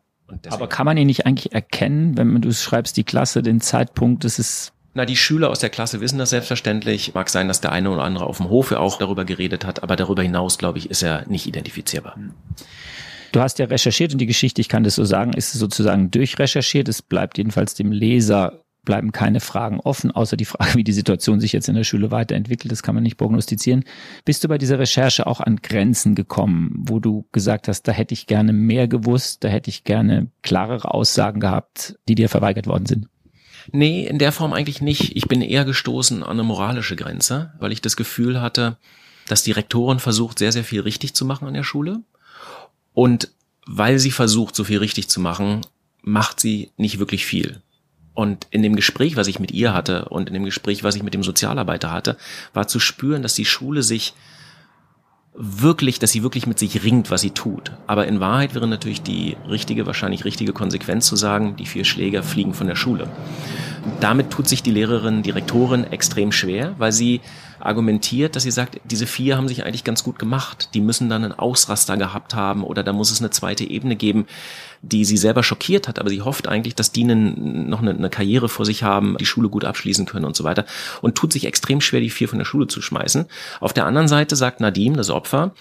Aber 0.50 0.68
kann 0.68 0.86
man 0.86 0.98
ihn 0.98 1.07
nicht 1.07 1.25
eigentlich 1.25 1.54
erkennen, 1.54 2.18
wenn 2.18 2.42
du 2.42 2.51
schreibst, 2.51 2.98
die 2.98 3.04
Klasse, 3.04 3.44
den 3.44 3.62
Zeitpunkt, 3.62 4.24
das 4.24 4.39
ist 4.39 4.74
na, 4.98 5.06
die 5.06 5.18
Schüler 5.18 5.50
aus 5.50 5.60
der 5.60 5.69
Klasse 5.69 6.00
wissen 6.00 6.19
das 6.19 6.30
selbstverständlich. 6.30 7.13
Mag 7.13 7.30
sein, 7.30 7.50
dass 7.50 7.60
der 7.60 7.74
eine 7.74 7.89
oder 7.89 8.04
andere 8.04 8.25
auf 8.25 8.38
dem 8.38 8.50
Hofe 8.50 8.80
auch 8.80 8.98
darüber 8.98 9.25
geredet 9.25 9.66
hat, 9.66 9.83
aber 9.83 9.98
darüber 9.98 10.24
hinaus, 10.24 10.57
glaube 10.57 10.77
ich, 10.77 10.89
ist 10.89 11.04
er 11.04 11.27
nicht 11.27 11.45
identifizierbar. 11.48 12.18
Du 13.33 13.42
hast 13.42 13.60
ja 13.60 13.66
recherchiert 13.66 14.13
und 14.13 14.19
die 14.19 14.25
Geschichte, 14.25 14.62
ich 14.62 14.69
kann 14.69 14.86
das 14.86 14.95
so 14.95 15.04
sagen, 15.04 15.33
ist 15.33 15.51
sozusagen 15.51 16.12
durchrecherchiert. 16.12 16.88
Es 16.88 17.01
bleibt 17.01 17.38
jedenfalls 17.38 17.74
dem 17.74 17.92
Leser 17.92 18.62
bleiben 18.85 19.11
keine 19.11 19.39
Fragen 19.39 19.79
offen, 19.79 20.11
außer 20.11 20.37
die 20.37 20.45
Frage, 20.45 20.75
wie 20.75 20.83
die 20.83 20.93
Situation 20.93 21.39
sich 21.39 21.51
jetzt 21.51 21.67
in 21.67 21.75
der 21.75 21.83
Schule 21.83 22.11
weiterentwickelt. 22.11 22.71
Das 22.71 22.83
kann 22.83 22.95
man 22.95 23.03
nicht 23.03 23.17
prognostizieren. 23.17 23.83
Bist 24.23 24.43
du 24.43 24.47
bei 24.47 24.57
dieser 24.57 24.79
Recherche 24.79 25.27
auch 25.27 25.41
an 25.41 25.57
Grenzen 25.57 26.15
gekommen, 26.15 26.71
wo 26.77 26.99
du 26.99 27.27
gesagt 27.31 27.67
hast, 27.67 27.83
da 27.83 27.91
hätte 27.91 28.13
ich 28.13 28.27
gerne 28.27 28.53
mehr 28.53 28.87
gewusst, 28.87 29.43
da 29.43 29.49
hätte 29.49 29.69
ich 29.69 29.83
gerne 29.83 30.27
klarere 30.43 30.93
Aussagen 30.93 31.39
gehabt, 31.39 31.95
die 32.07 32.15
dir 32.15 32.29
verweigert 32.29 32.67
worden 32.67 32.85
sind? 32.85 33.07
Nee, 33.71 34.05
in 34.05 34.19
der 34.19 34.31
Form 34.31 34.53
eigentlich 34.53 34.81
nicht. 34.81 35.15
Ich 35.15 35.27
bin 35.27 35.41
eher 35.41 35.65
gestoßen 35.65 36.23
an 36.23 36.29
eine 36.29 36.43
moralische 36.43 36.95
Grenze, 36.95 37.53
weil 37.59 37.71
ich 37.71 37.81
das 37.81 37.97
Gefühl 37.97 38.41
hatte, 38.41 38.77
dass 39.27 39.43
die 39.43 39.51
Rektorin 39.51 39.99
versucht, 39.99 40.39
sehr, 40.39 40.51
sehr 40.51 40.63
viel 40.63 40.81
richtig 40.81 41.15
zu 41.15 41.25
machen 41.25 41.47
an 41.47 41.55
der 41.55 41.63
Schule. 41.63 42.01
Und 42.93 43.31
weil 43.65 43.97
sie 43.99 44.11
versucht, 44.11 44.55
so 44.55 44.63
viel 44.63 44.77
richtig 44.77 45.09
zu 45.09 45.19
machen, 45.19 45.61
macht 46.01 46.39
sie 46.39 46.71
nicht 46.77 46.99
wirklich 46.99 47.25
viel. 47.25 47.61
Und 48.15 48.47
in 48.50 48.63
dem 48.63 48.75
Gespräch, 48.75 49.17
was 49.17 49.27
ich 49.27 49.39
mit 49.39 49.51
ihr 49.51 49.73
hatte 49.73 50.06
und 50.06 50.29
in 50.29 50.33
dem 50.33 50.45
Gespräch, 50.45 50.83
was 50.83 50.95
ich 50.95 51.03
mit 51.03 51.13
dem 51.13 51.21
Sozialarbeiter 51.21 51.91
hatte, 51.91 52.17
war 52.53 52.67
zu 52.67 52.79
spüren, 52.79 53.21
dass 53.21 53.35
die 53.35 53.45
Schule 53.45 53.83
sich 53.83 54.13
wirklich, 55.38 56.00
dass 56.00 56.12
sie 56.12 56.23
wirklich 56.23 56.47
mit 56.47 56.57
sich 56.57 56.83
ringt, 56.83 57.12
was 57.12 57.21
sie 57.21 57.31
tut. 57.31 57.73
Aber 57.88 58.07
in 58.07 58.21
Wahrheit 58.21 58.56
wäre 58.56 58.67
natürlich 58.67 59.01
die 59.01 59.35
richtige, 59.50 59.85
wahrscheinlich 59.85 60.23
richtige 60.23 60.53
Konsequenz 60.53 61.07
zu 61.07 61.17
sagen, 61.17 61.57
die 61.57 61.65
vier 61.65 61.83
Schläger 61.83 62.23
fliegen 62.23 62.53
von 62.53 62.67
der 62.67 62.75
Schule. 62.75 63.09
Damit 63.99 64.31
tut 64.31 64.47
sich 64.47 64.63
die 64.63 64.71
Lehrerin, 64.71 65.21
Direktorin 65.21 65.83
extrem 65.83 66.31
schwer, 66.31 66.73
weil 66.77 66.91
sie 66.91 67.21
argumentiert, 67.59 68.35
dass 68.35 68.43
sie 68.43 68.51
sagt, 68.51 68.79
diese 68.83 69.07
vier 69.07 69.37
haben 69.37 69.47
sich 69.47 69.65
eigentlich 69.65 69.83
ganz 69.83 70.03
gut 70.03 70.19
gemacht. 70.19 70.69
Die 70.73 70.81
müssen 70.81 71.09
dann 71.09 71.23
einen 71.23 71.33
Ausraster 71.33 71.97
gehabt 71.97 72.35
haben 72.35 72.63
oder 72.63 72.83
da 72.83 72.93
muss 72.93 73.11
es 73.11 73.21
eine 73.21 73.29
zweite 73.29 73.63
Ebene 73.63 73.95
geben, 73.95 74.25
die 74.81 75.05
sie 75.05 75.17
selber 75.17 75.43
schockiert 75.43 75.88
hat. 75.88 76.00
Aber 76.00 76.10
sie 76.10 76.21
hofft 76.21 76.48
eigentlich, 76.48 76.75
dass 76.75 76.91
die 76.91 77.03
noch 77.03 77.81
eine, 77.81 77.91
eine 77.91 78.10
Karriere 78.10 78.50
vor 78.50 78.65
sich 78.65 78.83
haben, 78.83 79.17
die 79.19 79.25
Schule 79.25 79.50
gut 79.50 79.65
abschließen 79.65 80.05
können 80.05 80.25
und 80.25 80.36
so 80.36 80.43
weiter 80.43 80.65
und 81.01 81.15
tut 81.15 81.33
sich 81.33 81.45
extrem 81.45 81.81
schwer, 81.81 82.01
die 82.01 82.10
vier 82.10 82.29
von 82.29 82.39
der 82.39 82.45
Schule 82.45 82.67
zu 82.67 82.81
schmeißen. 82.81 83.25
Auf 83.60 83.74
der 83.74 83.86
anderen 83.86 84.07
Seite 84.07 84.36
sagt 84.36 84.62
Nadim, 84.62 84.95
das 84.95 85.10
Opfer, 85.10 85.53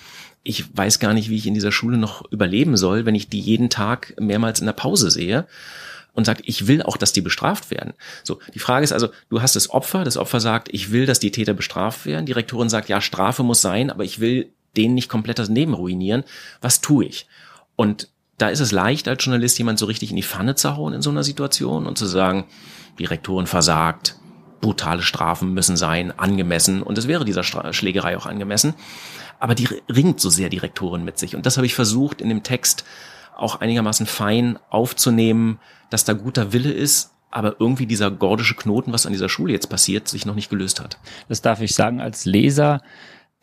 ich 0.43 0.77
weiß 0.77 0.99
gar 0.99 1.15
nicht, 1.15 1.31
wie 1.31 1.37
ich 1.37 1.47
in 1.47 1.55
dieser 1.55 1.73
Schule 1.73 1.97
noch 1.97 2.31
überleben 2.31 2.77
soll, 2.77 3.07
wenn 3.07 3.15
ich 3.15 3.29
die 3.29 3.41
jeden 3.41 3.71
Tag 3.71 4.15
mehrmals 4.21 4.61
in 4.61 4.67
der 4.67 4.75
Pause 4.75 5.11
sehe 5.11 5.47
und 6.15 6.25
sagt, 6.25 6.43
ich 6.45 6.67
will 6.67 6.83
auch, 6.83 6.97
dass 6.97 7.13
die 7.13 7.21
bestraft 7.21 7.71
werden. 7.71 7.93
So, 8.23 8.39
die 8.55 8.59
Frage 8.59 8.85
ist 8.85 8.93
also, 8.93 9.09
du 9.29 9.43
hast 9.43 9.57
das 9.57 9.71
Opfer, 9.71 10.05
das 10.05 10.17
Opfer 10.17 10.41
sagt, 10.41 10.69
ich 10.73 10.91
will, 10.93 11.07
dass 11.07 11.21
die 11.21 11.33
Täter 11.33 11.55
bestraft 11.55 12.07
werden. 12.07 12.25
Die 12.25 12.33
Rektorin 12.33 12.69
sagt, 12.69 12.89
ja, 12.89 13.01
Strafe 13.01 13.43
muss 13.43 13.61
sein, 13.61 13.91
aber 13.91 14.05
ich 14.05 14.21
will 14.21 14.53
denen 14.77 14.95
nicht 14.95 15.09
komplett 15.09 15.39
das 15.39 15.49
Leben 15.49 15.75
ruinieren. 15.75 16.25
Was 16.61 16.81
tue 16.81 17.05
ich? 17.05 17.27
Und 17.77 18.09
da 18.39 18.49
ist 18.49 18.61
es 18.61 18.73
leicht, 18.73 19.07
als 19.07 19.25
Journalist 19.25 19.59
jemand 19.59 19.79
so 19.79 19.87
richtig 19.87 20.11
in 20.11 20.17
die 20.17 20.23
Pfanne 20.23 20.55
zu 20.55 20.77
hauen 20.77 20.95
in 20.95 21.03
so 21.03 21.11
einer 21.11 21.23
Situation 21.23 21.87
und 21.87 21.99
zu 21.99 22.07
sagen, 22.07 22.47
die 22.99 23.05
Rektorin 23.05 23.47
versagt, 23.47 24.17
brutale 24.61 25.03
Strafen 25.03 25.53
müssen 25.53 25.77
sein, 25.77 26.17
angemessen. 26.19 26.83
Und 26.83 26.97
es 26.97 27.07
wäre 27.07 27.25
dieser 27.25 27.43
Schlägerei 27.43 28.17
auch 28.17 28.27
angemessen. 28.27 28.75
Aber 29.39 29.55
die 29.55 29.69
ringt 29.93 30.21
so 30.21 30.31
sehr 30.31 30.49
die 30.49 30.59
Rektorin 30.59 31.05
mit 31.05 31.19
sich. 31.19 31.37
Und 31.37 31.45
das 31.45 31.57
habe 31.57 31.67
ich 31.67 31.75
versucht, 31.75 32.21
in 32.21 32.29
dem 32.29 32.43
Text 32.43 32.85
auch 33.37 33.61
einigermaßen 33.61 34.07
fein 34.07 34.59
aufzunehmen, 34.71 35.59
dass 35.91 36.05
da 36.05 36.13
guter 36.13 36.53
Wille 36.53 36.73
ist, 36.73 37.13
aber 37.31 37.57
irgendwie 37.59 37.87
dieser 37.87 38.11
gordische 38.11 38.55
Knoten, 38.55 38.93
was 38.93 39.07
an 39.07 39.13
dieser 39.13 39.29
Schule 39.29 39.53
jetzt 39.53 39.69
passiert, 39.69 40.09
sich 40.09 40.25
noch 40.25 40.37
nicht 40.37 40.51
gelöst 40.51 40.81
hat. 40.81 40.99
Das 41.29 41.43
darf 41.43 41.61
ich 41.61 41.75
sagen, 41.75 42.01
als 42.01 42.25
Leser 42.25 42.81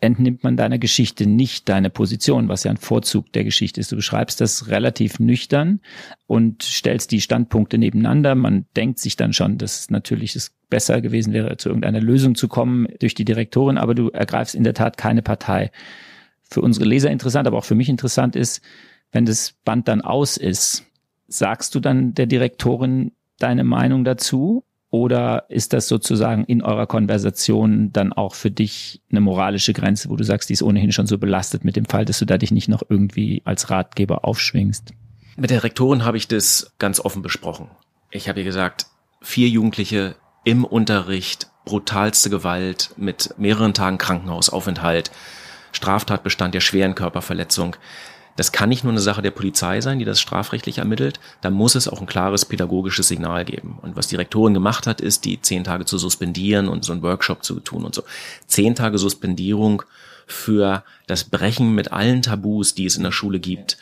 entnimmt 0.02 0.42
man 0.42 0.56
deiner 0.56 0.78
Geschichte 0.78 1.26
nicht 1.26 1.68
deine 1.68 1.88
Position, 1.88 2.48
was 2.48 2.64
ja 2.64 2.72
ein 2.72 2.76
Vorzug 2.76 3.32
der 3.32 3.44
Geschichte 3.44 3.80
ist. 3.80 3.92
Du 3.92 3.96
beschreibst 3.96 4.40
das 4.40 4.68
relativ 4.68 5.20
nüchtern 5.20 5.80
und 6.26 6.64
stellst 6.64 7.12
die 7.12 7.20
Standpunkte 7.20 7.78
nebeneinander. 7.78 8.34
Man 8.34 8.66
denkt 8.74 8.98
sich 8.98 9.14
dann 9.16 9.32
schon, 9.32 9.58
dass 9.58 9.90
natürlich 9.90 10.34
es 10.34 10.52
besser 10.68 11.00
gewesen 11.00 11.32
wäre, 11.32 11.56
zu 11.56 11.68
irgendeiner 11.68 12.00
Lösung 12.00 12.34
zu 12.34 12.48
kommen 12.48 12.88
durch 12.98 13.14
die 13.14 13.24
Direktorin, 13.24 13.78
aber 13.78 13.94
du 13.94 14.08
ergreifst 14.08 14.56
in 14.56 14.64
der 14.64 14.74
Tat 14.74 14.96
keine 14.96 15.22
Partei. 15.22 15.70
Für 16.42 16.62
unsere 16.62 16.84
Leser 16.84 17.10
interessant, 17.10 17.46
aber 17.46 17.58
auch 17.58 17.64
für 17.64 17.76
mich 17.76 17.88
interessant 17.88 18.34
ist, 18.34 18.60
wenn 19.12 19.26
das 19.26 19.54
Band 19.64 19.88
dann 19.88 20.00
aus 20.00 20.36
ist, 20.36 20.84
sagst 21.28 21.74
du 21.74 21.80
dann 21.80 22.14
der 22.14 22.26
Direktorin 22.26 23.12
deine 23.38 23.64
Meinung 23.64 24.04
dazu? 24.04 24.64
Oder 24.90 25.46
ist 25.48 25.72
das 25.72 25.88
sozusagen 25.88 26.44
in 26.44 26.60
eurer 26.60 26.86
Konversation 26.86 27.92
dann 27.92 28.12
auch 28.12 28.34
für 28.34 28.50
dich 28.50 29.00
eine 29.10 29.22
moralische 29.22 29.72
Grenze, 29.72 30.10
wo 30.10 30.16
du 30.16 30.24
sagst, 30.24 30.50
die 30.50 30.52
ist 30.52 30.62
ohnehin 30.62 30.92
schon 30.92 31.06
so 31.06 31.16
belastet 31.16 31.64
mit 31.64 31.76
dem 31.76 31.86
Fall, 31.86 32.04
dass 32.04 32.18
du 32.18 32.26
da 32.26 32.36
dich 32.36 32.50
nicht 32.50 32.68
noch 32.68 32.82
irgendwie 32.86 33.40
als 33.46 33.70
Ratgeber 33.70 34.26
aufschwingst? 34.26 34.92
Mit 35.36 35.48
der 35.48 35.64
Rektorin 35.64 36.04
habe 36.04 36.18
ich 36.18 36.28
das 36.28 36.74
ganz 36.78 37.00
offen 37.00 37.22
besprochen. 37.22 37.70
Ich 38.10 38.28
habe 38.28 38.40
ihr 38.40 38.44
gesagt, 38.44 38.86
vier 39.22 39.48
Jugendliche 39.48 40.16
im 40.44 40.64
Unterricht, 40.64 41.50
brutalste 41.64 42.28
Gewalt 42.28 42.90
mit 42.98 43.34
mehreren 43.38 43.72
Tagen 43.72 43.96
Krankenhausaufenthalt, 43.96 45.10
Straftatbestand 45.72 46.54
der 46.54 46.60
schweren 46.60 46.94
Körperverletzung. 46.94 47.76
Das 48.36 48.52
kann 48.52 48.68
nicht 48.68 48.84
nur 48.84 48.92
eine 48.92 49.00
Sache 49.00 49.22
der 49.22 49.30
Polizei 49.30 49.80
sein, 49.80 49.98
die 49.98 50.04
das 50.04 50.20
strafrechtlich 50.20 50.78
ermittelt. 50.78 51.20
Da 51.40 51.50
muss 51.50 51.74
es 51.74 51.88
auch 51.88 52.00
ein 52.00 52.06
klares 52.06 52.44
pädagogisches 52.44 53.08
Signal 53.08 53.44
geben. 53.44 53.78
Und 53.82 53.96
was 53.96 54.08
die 54.08 54.16
Rektorin 54.16 54.54
gemacht 54.54 54.86
hat, 54.86 55.00
ist, 55.00 55.24
die 55.24 55.40
zehn 55.40 55.64
Tage 55.64 55.84
zu 55.84 55.98
suspendieren 55.98 56.68
und 56.68 56.84
so 56.84 56.92
einen 56.92 57.02
Workshop 57.02 57.44
zu 57.44 57.60
tun 57.60 57.84
und 57.84 57.94
so. 57.94 58.04
Zehn 58.46 58.74
Tage 58.74 58.98
Suspendierung 58.98 59.82
für 60.26 60.82
das 61.06 61.24
Brechen 61.24 61.74
mit 61.74 61.92
allen 61.92 62.22
Tabus, 62.22 62.74
die 62.74 62.86
es 62.86 62.96
in 62.96 63.02
der 63.02 63.12
Schule 63.12 63.38
gibt. 63.38 63.76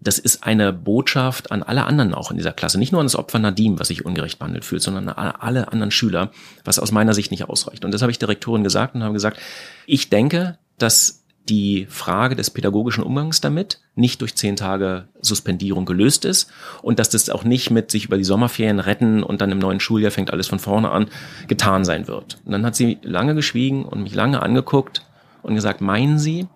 Das 0.00 0.18
ist 0.18 0.44
eine 0.44 0.72
Botschaft 0.72 1.50
an 1.50 1.62
alle 1.62 1.84
anderen 1.84 2.12
auch 2.12 2.30
in 2.30 2.36
dieser 2.36 2.52
Klasse. 2.52 2.78
Nicht 2.78 2.92
nur 2.92 3.00
an 3.00 3.06
das 3.06 3.16
Opfer 3.16 3.38
Nadim, 3.38 3.78
was 3.78 3.88
sich 3.88 4.04
ungerecht 4.04 4.38
behandelt 4.38 4.64
fühlt, 4.64 4.82
sondern 4.82 5.08
an 5.08 5.34
alle 5.38 5.72
anderen 5.72 5.90
Schüler, 5.90 6.30
was 6.64 6.78
aus 6.78 6.92
meiner 6.92 7.14
Sicht 7.14 7.30
nicht 7.30 7.48
ausreicht. 7.48 7.84
Und 7.84 7.92
das 7.92 8.02
habe 8.02 8.12
ich 8.12 8.18
der 8.18 8.28
Rektorin 8.28 8.64
gesagt 8.64 8.94
und 8.94 9.02
habe 9.02 9.14
gesagt, 9.14 9.40
ich 9.86 10.10
denke, 10.10 10.58
dass 10.78 11.23
die 11.48 11.86
Frage 11.90 12.36
des 12.36 12.50
pädagogischen 12.50 13.04
Umgangs 13.04 13.40
damit 13.40 13.80
nicht 13.94 14.20
durch 14.20 14.34
zehn 14.34 14.56
Tage 14.56 15.08
Suspendierung 15.20 15.84
gelöst 15.84 16.24
ist 16.24 16.50
und 16.82 16.98
dass 16.98 17.10
das 17.10 17.28
auch 17.28 17.44
nicht 17.44 17.70
mit 17.70 17.90
sich 17.90 18.06
über 18.06 18.16
die 18.16 18.24
Sommerferien 18.24 18.80
retten 18.80 19.22
und 19.22 19.40
dann 19.40 19.52
im 19.52 19.58
neuen 19.58 19.80
Schuljahr 19.80 20.10
fängt 20.10 20.32
alles 20.32 20.46
von 20.46 20.58
vorne 20.58 20.90
an 20.90 21.08
getan 21.46 21.84
sein 21.84 22.08
wird. 22.08 22.38
Und 22.44 22.52
dann 22.52 22.64
hat 22.64 22.76
sie 22.76 22.98
lange 23.02 23.34
geschwiegen 23.34 23.84
und 23.84 24.02
mich 24.02 24.14
lange 24.14 24.42
angeguckt 24.42 25.02
und 25.42 25.54
gesagt, 25.54 25.80
meinen 25.80 26.18
Sie? 26.18 26.48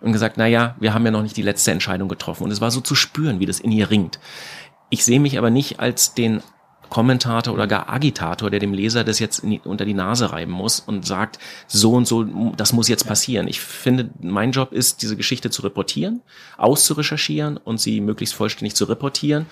Und 0.00 0.12
gesagt, 0.12 0.36
na 0.38 0.46
ja, 0.46 0.76
wir 0.80 0.94
haben 0.94 1.04
ja 1.04 1.10
noch 1.10 1.22
nicht 1.22 1.36
die 1.36 1.42
letzte 1.42 1.72
Entscheidung 1.72 2.08
getroffen. 2.08 2.44
Und 2.44 2.50
es 2.50 2.62
war 2.62 2.70
so 2.70 2.80
zu 2.80 2.94
spüren, 2.94 3.38
wie 3.38 3.44
das 3.44 3.60
in 3.60 3.70
ihr 3.70 3.90
ringt. 3.90 4.18
Ich 4.88 5.04
sehe 5.04 5.20
mich 5.20 5.36
aber 5.36 5.50
nicht 5.50 5.78
als 5.78 6.14
den 6.14 6.42
Kommentator 6.90 7.54
oder 7.54 7.66
gar 7.66 7.88
Agitator, 7.88 8.50
der 8.50 8.60
dem 8.60 8.74
Leser 8.74 9.04
das 9.04 9.18
jetzt 9.18 9.42
unter 9.64 9.84
die 9.84 9.94
Nase 9.94 10.32
reiben 10.32 10.52
muss 10.52 10.80
und 10.80 11.06
sagt, 11.06 11.38
so 11.66 11.92
und 11.92 12.06
so, 12.06 12.52
das 12.56 12.72
muss 12.72 12.88
jetzt 12.88 13.06
passieren. 13.06 13.48
Ich 13.48 13.60
finde, 13.60 14.10
mein 14.20 14.52
Job 14.52 14.72
ist, 14.72 15.00
diese 15.02 15.16
Geschichte 15.16 15.50
zu 15.50 15.62
reportieren, 15.62 16.20
auszurecherchieren 16.58 17.56
und 17.56 17.80
sie 17.80 18.00
möglichst 18.00 18.34
vollständig 18.34 18.74
zu 18.74 18.84
reportieren 18.84 19.46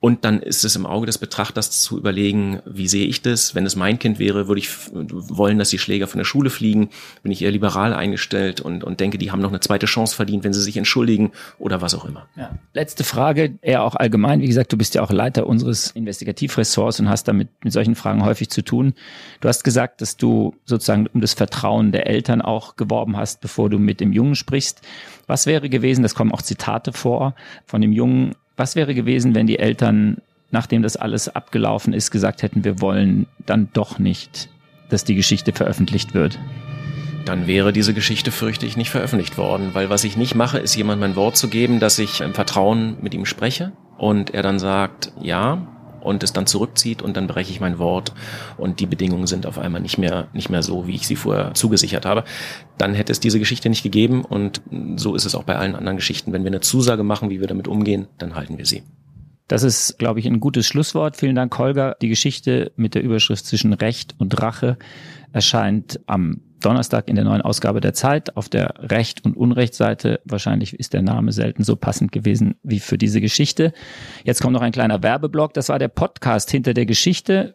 und 0.00 0.24
dann 0.24 0.40
ist 0.40 0.64
es 0.64 0.76
im 0.76 0.86
Auge 0.86 1.06
des 1.06 1.18
Betrachters 1.18 1.82
zu 1.82 1.98
überlegen, 1.98 2.60
wie 2.64 2.86
sehe 2.86 3.06
ich 3.06 3.20
das? 3.20 3.56
Wenn 3.56 3.66
es 3.66 3.74
mein 3.74 3.98
Kind 3.98 4.20
wäre, 4.20 4.46
würde 4.46 4.60
ich 4.60 4.70
wollen, 4.92 5.58
dass 5.58 5.70
die 5.70 5.78
Schläger 5.78 6.06
von 6.06 6.18
der 6.18 6.24
Schule 6.24 6.50
fliegen. 6.50 6.90
Bin 7.24 7.32
ich 7.32 7.42
eher 7.42 7.50
liberal 7.50 7.92
eingestellt 7.92 8.60
und, 8.60 8.84
und 8.84 9.00
denke, 9.00 9.18
die 9.18 9.32
haben 9.32 9.40
noch 9.42 9.48
eine 9.48 9.58
zweite 9.58 9.86
Chance 9.86 10.14
verdient, 10.14 10.44
wenn 10.44 10.52
sie 10.52 10.62
sich 10.62 10.76
entschuldigen 10.76 11.32
oder 11.58 11.80
was 11.80 11.96
auch 11.96 12.04
immer. 12.04 12.28
Ja. 12.36 12.56
Letzte 12.74 13.02
Frage, 13.02 13.58
eher 13.60 13.82
auch 13.82 13.96
allgemein. 13.96 14.40
Wie 14.40 14.46
gesagt, 14.46 14.72
du 14.72 14.76
bist 14.76 14.94
ja 14.94 15.02
auch 15.02 15.10
Leiter 15.10 15.48
unseres 15.48 15.90
Investigativressorts 15.90 17.00
und 17.00 17.08
hast 17.08 17.26
damit 17.26 17.48
mit 17.64 17.72
solchen 17.72 17.96
Fragen 17.96 18.24
häufig 18.24 18.50
zu 18.50 18.62
tun. 18.62 18.94
Du 19.40 19.48
hast 19.48 19.64
gesagt, 19.64 20.00
dass 20.00 20.16
du 20.16 20.54
sozusagen 20.64 21.08
um 21.08 21.20
das 21.20 21.34
Vertrauen 21.34 21.90
der 21.90 22.06
Eltern 22.06 22.40
auch 22.40 22.76
geworben 22.76 23.16
hast, 23.16 23.40
bevor 23.40 23.68
du 23.68 23.80
mit 23.80 23.98
dem 23.98 24.12
Jungen 24.12 24.36
sprichst. 24.36 24.80
Was 25.26 25.46
wäre 25.46 25.68
gewesen, 25.68 26.02
das 26.04 26.14
kommen 26.14 26.30
auch 26.30 26.42
Zitate 26.42 26.92
vor, 26.92 27.34
von 27.66 27.80
dem 27.80 27.92
Jungen, 27.92 28.36
was 28.58 28.76
wäre 28.76 28.94
gewesen, 28.94 29.34
wenn 29.34 29.46
die 29.46 29.58
Eltern, 29.58 30.18
nachdem 30.50 30.82
das 30.82 30.96
alles 30.96 31.28
abgelaufen 31.28 31.92
ist, 31.92 32.10
gesagt 32.10 32.42
hätten, 32.42 32.64
wir 32.64 32.80
wollen 32.80 33.26
dann 33.46 33.68
doch 33.72 33.98
nicht, 33.98 34.48
dass 34.90 35.04
die 35.04 35.14
Geschichte 35.14 35.52
veröffentlicht 35.52 36.14
wird? 36.14 36.38
Dann 37.24 37.46
wäre 37.46 37.72
diese 37.72 37.94
Geschichte, 37.94 38.30
fürchte 38.30 38.66
ich, 38.66 38.76
nicht 38.76 38.90
veröffentlicht 38.90 39.38
worden, 39.38 39.70
weil 39.74 39.90
was 39.90 40.04
ich 40.04 40.16
nicht 40.16 40.34
mache, 40.34 40.58
ist 40.58 40.74
jemand 40.74 41.00
mein 41.00 41.14
Wort 41.14 41.36
zu 41.36 41.48
geben, 41.48 41.78
dass 41.78 41.98
ich 41.98 42.20
im 42.20 42.34
Vertrauen 42.34 42.96
mit 43.02 43.14
ihm 43.14 43.26
spreche 43.26 43.72
und 43.98 44.34
er 44.34 44.42
dann 44.42 44.58
sagt, 44.58 45.12
ja, 45.20 45.66
und 46.00 46.22
es 46.22 46.32
dann 46.32 46.46
zurückzieht 46.46 47.02
und 47.02 47.16
dann 47.16 47.26
breche 47.26 47.50
ich 47.50 47.60
mein 47.60 47.78
Wort 47.78 48.12
und 48.56 48.80
die 48.80 48.86
Bedingungen 48.86 49.26
sind 49.26 49.46
auf 49.46 49.58
einmal 49.58 49.80
nicht 49.80 49.98
mehr, 49.98 50.28
nicht 50.32 50.50
mehr 50.50 50.62
so, 50.62 50.86
wie 50.86 50.94
ich 50.94 51.06
sie 51.06 51.16
vorher 51.16 51.54
zugesichert 51.54 52.06
habe, 52.06 52.24
dann 52.76 52.94
hätte 52.94 53.12
es 53.12 53.20
diese 53.20 53.38
Geschichte 53.38 53.68
nicht 53.68 53.82
gegeben 53.82 54.24
und 54.24 54.60
so 54.96 55.14
ist 55.14 55.24
es 55.24 55.34
auch 55.34 55.44
bei 55.44 55.56
allen 55.56 55.74
anderen 55.74 55.96
Geschichten. 55.96 56.32
Wenn 56.32 56.44
wir 56.44 56.50
eine 56.50 56.60
Zusage 56.60 57.02
machen, 57.02 57.30
wie 57.30 57.40
wir 57.40 57.46
damit 57.46 57.68
umgehen, 57.68 58.08
dann 58.18 58.34
halten 58.34 58.58
wir 58.58 58.66
sie. 58.66 58.82
Das 59.48 59.62
ist, 59.62 59.98
glaube 59.98 60.20
ich, 60.20 60.26
ein 60.26 60.40
gutes 60.40 60.66
Schlusswort. 60.66 61.16
Vielen 61.16 61.34
Dank, 61.34 61.56
Holger. 61.56 61.96
Die 62.02 62.08
Geschichte 62.08 62.70
mit 62.76 62.94
der 62.94 63.02
Überschrift 63.02 63.46
zwischen 63.46 63.72
Recht 63.72 64.14
und 64.18 64.40
Rache 64.42 64.76
erscheint 65.32 66.00
am 66.06 66.42
Donnerstag 66.60 67.08
in 67.08 67.16
der 67.16 67.24
neuen 67.24 67.42
Ausgabe 67.42 67.80
der 67.80 67.94
Zeit 67.94 68.36
auf 68.36 68.48
der 68.48 68.74
Recht- 68.78 69.24
und 69.24 69.36
Unrechtsseite. 69.36 70.20
Wahrscheinlich 70.24 70.78
ist 70.78 70.92
der 70.92 71.02
Name 71.02 71.32
selten 71.32 71.64
so 71.64 71.76
passend 71.76 72.12
gewesen 72.12 72.56
wie 72.62 72.80
für 72.80 72.98
diese 72.98 73.20
Geschichte. 73.20 73.72
Jetzt 74.24 74.40
kommt 74.40 74.54
noch 74.54 74.62
ein 74.62 74.72
kleiner 74.72 75.02
Werbeblock. 75.02 75.54
Das 75.54 75.68
war 75.68 75.78
der 75.78 75.88
Podcast 75.88 76.50
hinter 76.50 76.74
der 76.74 76.86
Geschichte. 76.86 77.54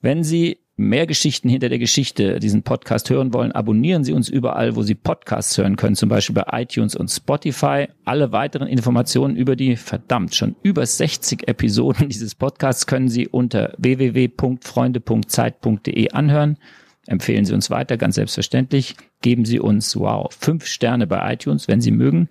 Wenn 0.00 0.24
Sie 0.24 0.62
mehr 0.76 1.06
Geschichten 1.06 1.48
hinter 1.48 1.68
der 1.68 1.78
Geschichte 1.78 2.40
diesen 2.40 2.62
Podcast 2.62 3.08
hören 3.10 3.34
wollen, 3.34 3.52
abonnieren 3.52 4.02
Sie 4.04 4.12
uns 4.12 4.28
überall, 4.28 4.76
wo 4.76 4.82
Sie 4.82 4.94
Podcasts 4.94 5.58
hören 5.58 5.74
können, 5.76 5.96
zum 5.96 6.08
Beispiel 6.08 6.34
bei 6.34 6.62
iTunes 6.62 6.96
und 6.96 7.08
Spotify. 7.08 7.88
Alle 8.04 8.32
weiteren 8.32 8.68
Informationen 8.68 9.36
über 9.36 9.54
die 9.54 9.76
verdammt 9.76 10.34
schon 10.34 10.56
über 10.62 10.84
60 10.84 11.48
Episoden 11.48 12.08
dieses 12.08 12.34
Podcasts 12.34 12.86
können 12.86 13.08
Sie 13.08 13.28
unter 13.28 13.74
www.freunde.zeit.de 13.78 16.10
anhören. 16.10 16.58
Empfehlen 17.06 17.44
Sie 17.44 17.54
uns 17.54 17.68
weiter, 17.70 17.96
ganz 17.96 18.14
selbstverständlich. 18.14 18.94
Geben 19.22 19.44
Sie 19.44 19.58
uns, 19.58 19.96
wow, 19.96 20.32
fünf 20.32 20.66
Sterne 20.66 21.06
bei 21.06 21.32
iTunes, 21.32 21.66
wenn 21.66 21.80
Sie 21.80 21.90
mögen. 21.90 22.28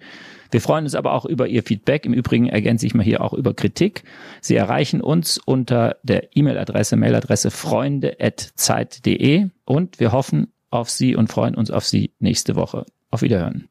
Wir 0.49 0.61
freuen 0.61 0.85
uns 0.85 0.95
aber 0.95 1.13
auch 1.13 1.25
über 1.25 1.47
Ihr 1.47 1.63
Feedback. 1.63 2.05
Im 2.05 2.13
Übrigen 2.13 2.47
ergänze 2.47 2.85
ich 2.85 2.93
mal 2.93 3.03
hier 3.03 3.21
auch 3.21 3.33
über 3.33 3.53
Kritik. 3.53 4.03
Sie 4.41 4.55
erreichen 4.55 5.01
uns 5.01 5.37
unter 5.37 5.97
der 6.03 6.35
E-Mail-Adresse, 6.35 6.95
Mailadresse 6.95 7.51
freunde.zeit.de 7.51 9.47
und 9.65 9.99
wir 9.99 10.11
hoffen 10.11 10.53
auf 10.69 10.89
Sie 10.89 11.15
und 11.15 11.31
freuen 11.31 11.55
uns 11.55 11.71
auf 11.71 11.85
Sie 11.85 12.11
nächste 12.19 12.55
Woche. 12.55 12.85
Auf 13.09 13.21
Wiederhören. 13.21 13.67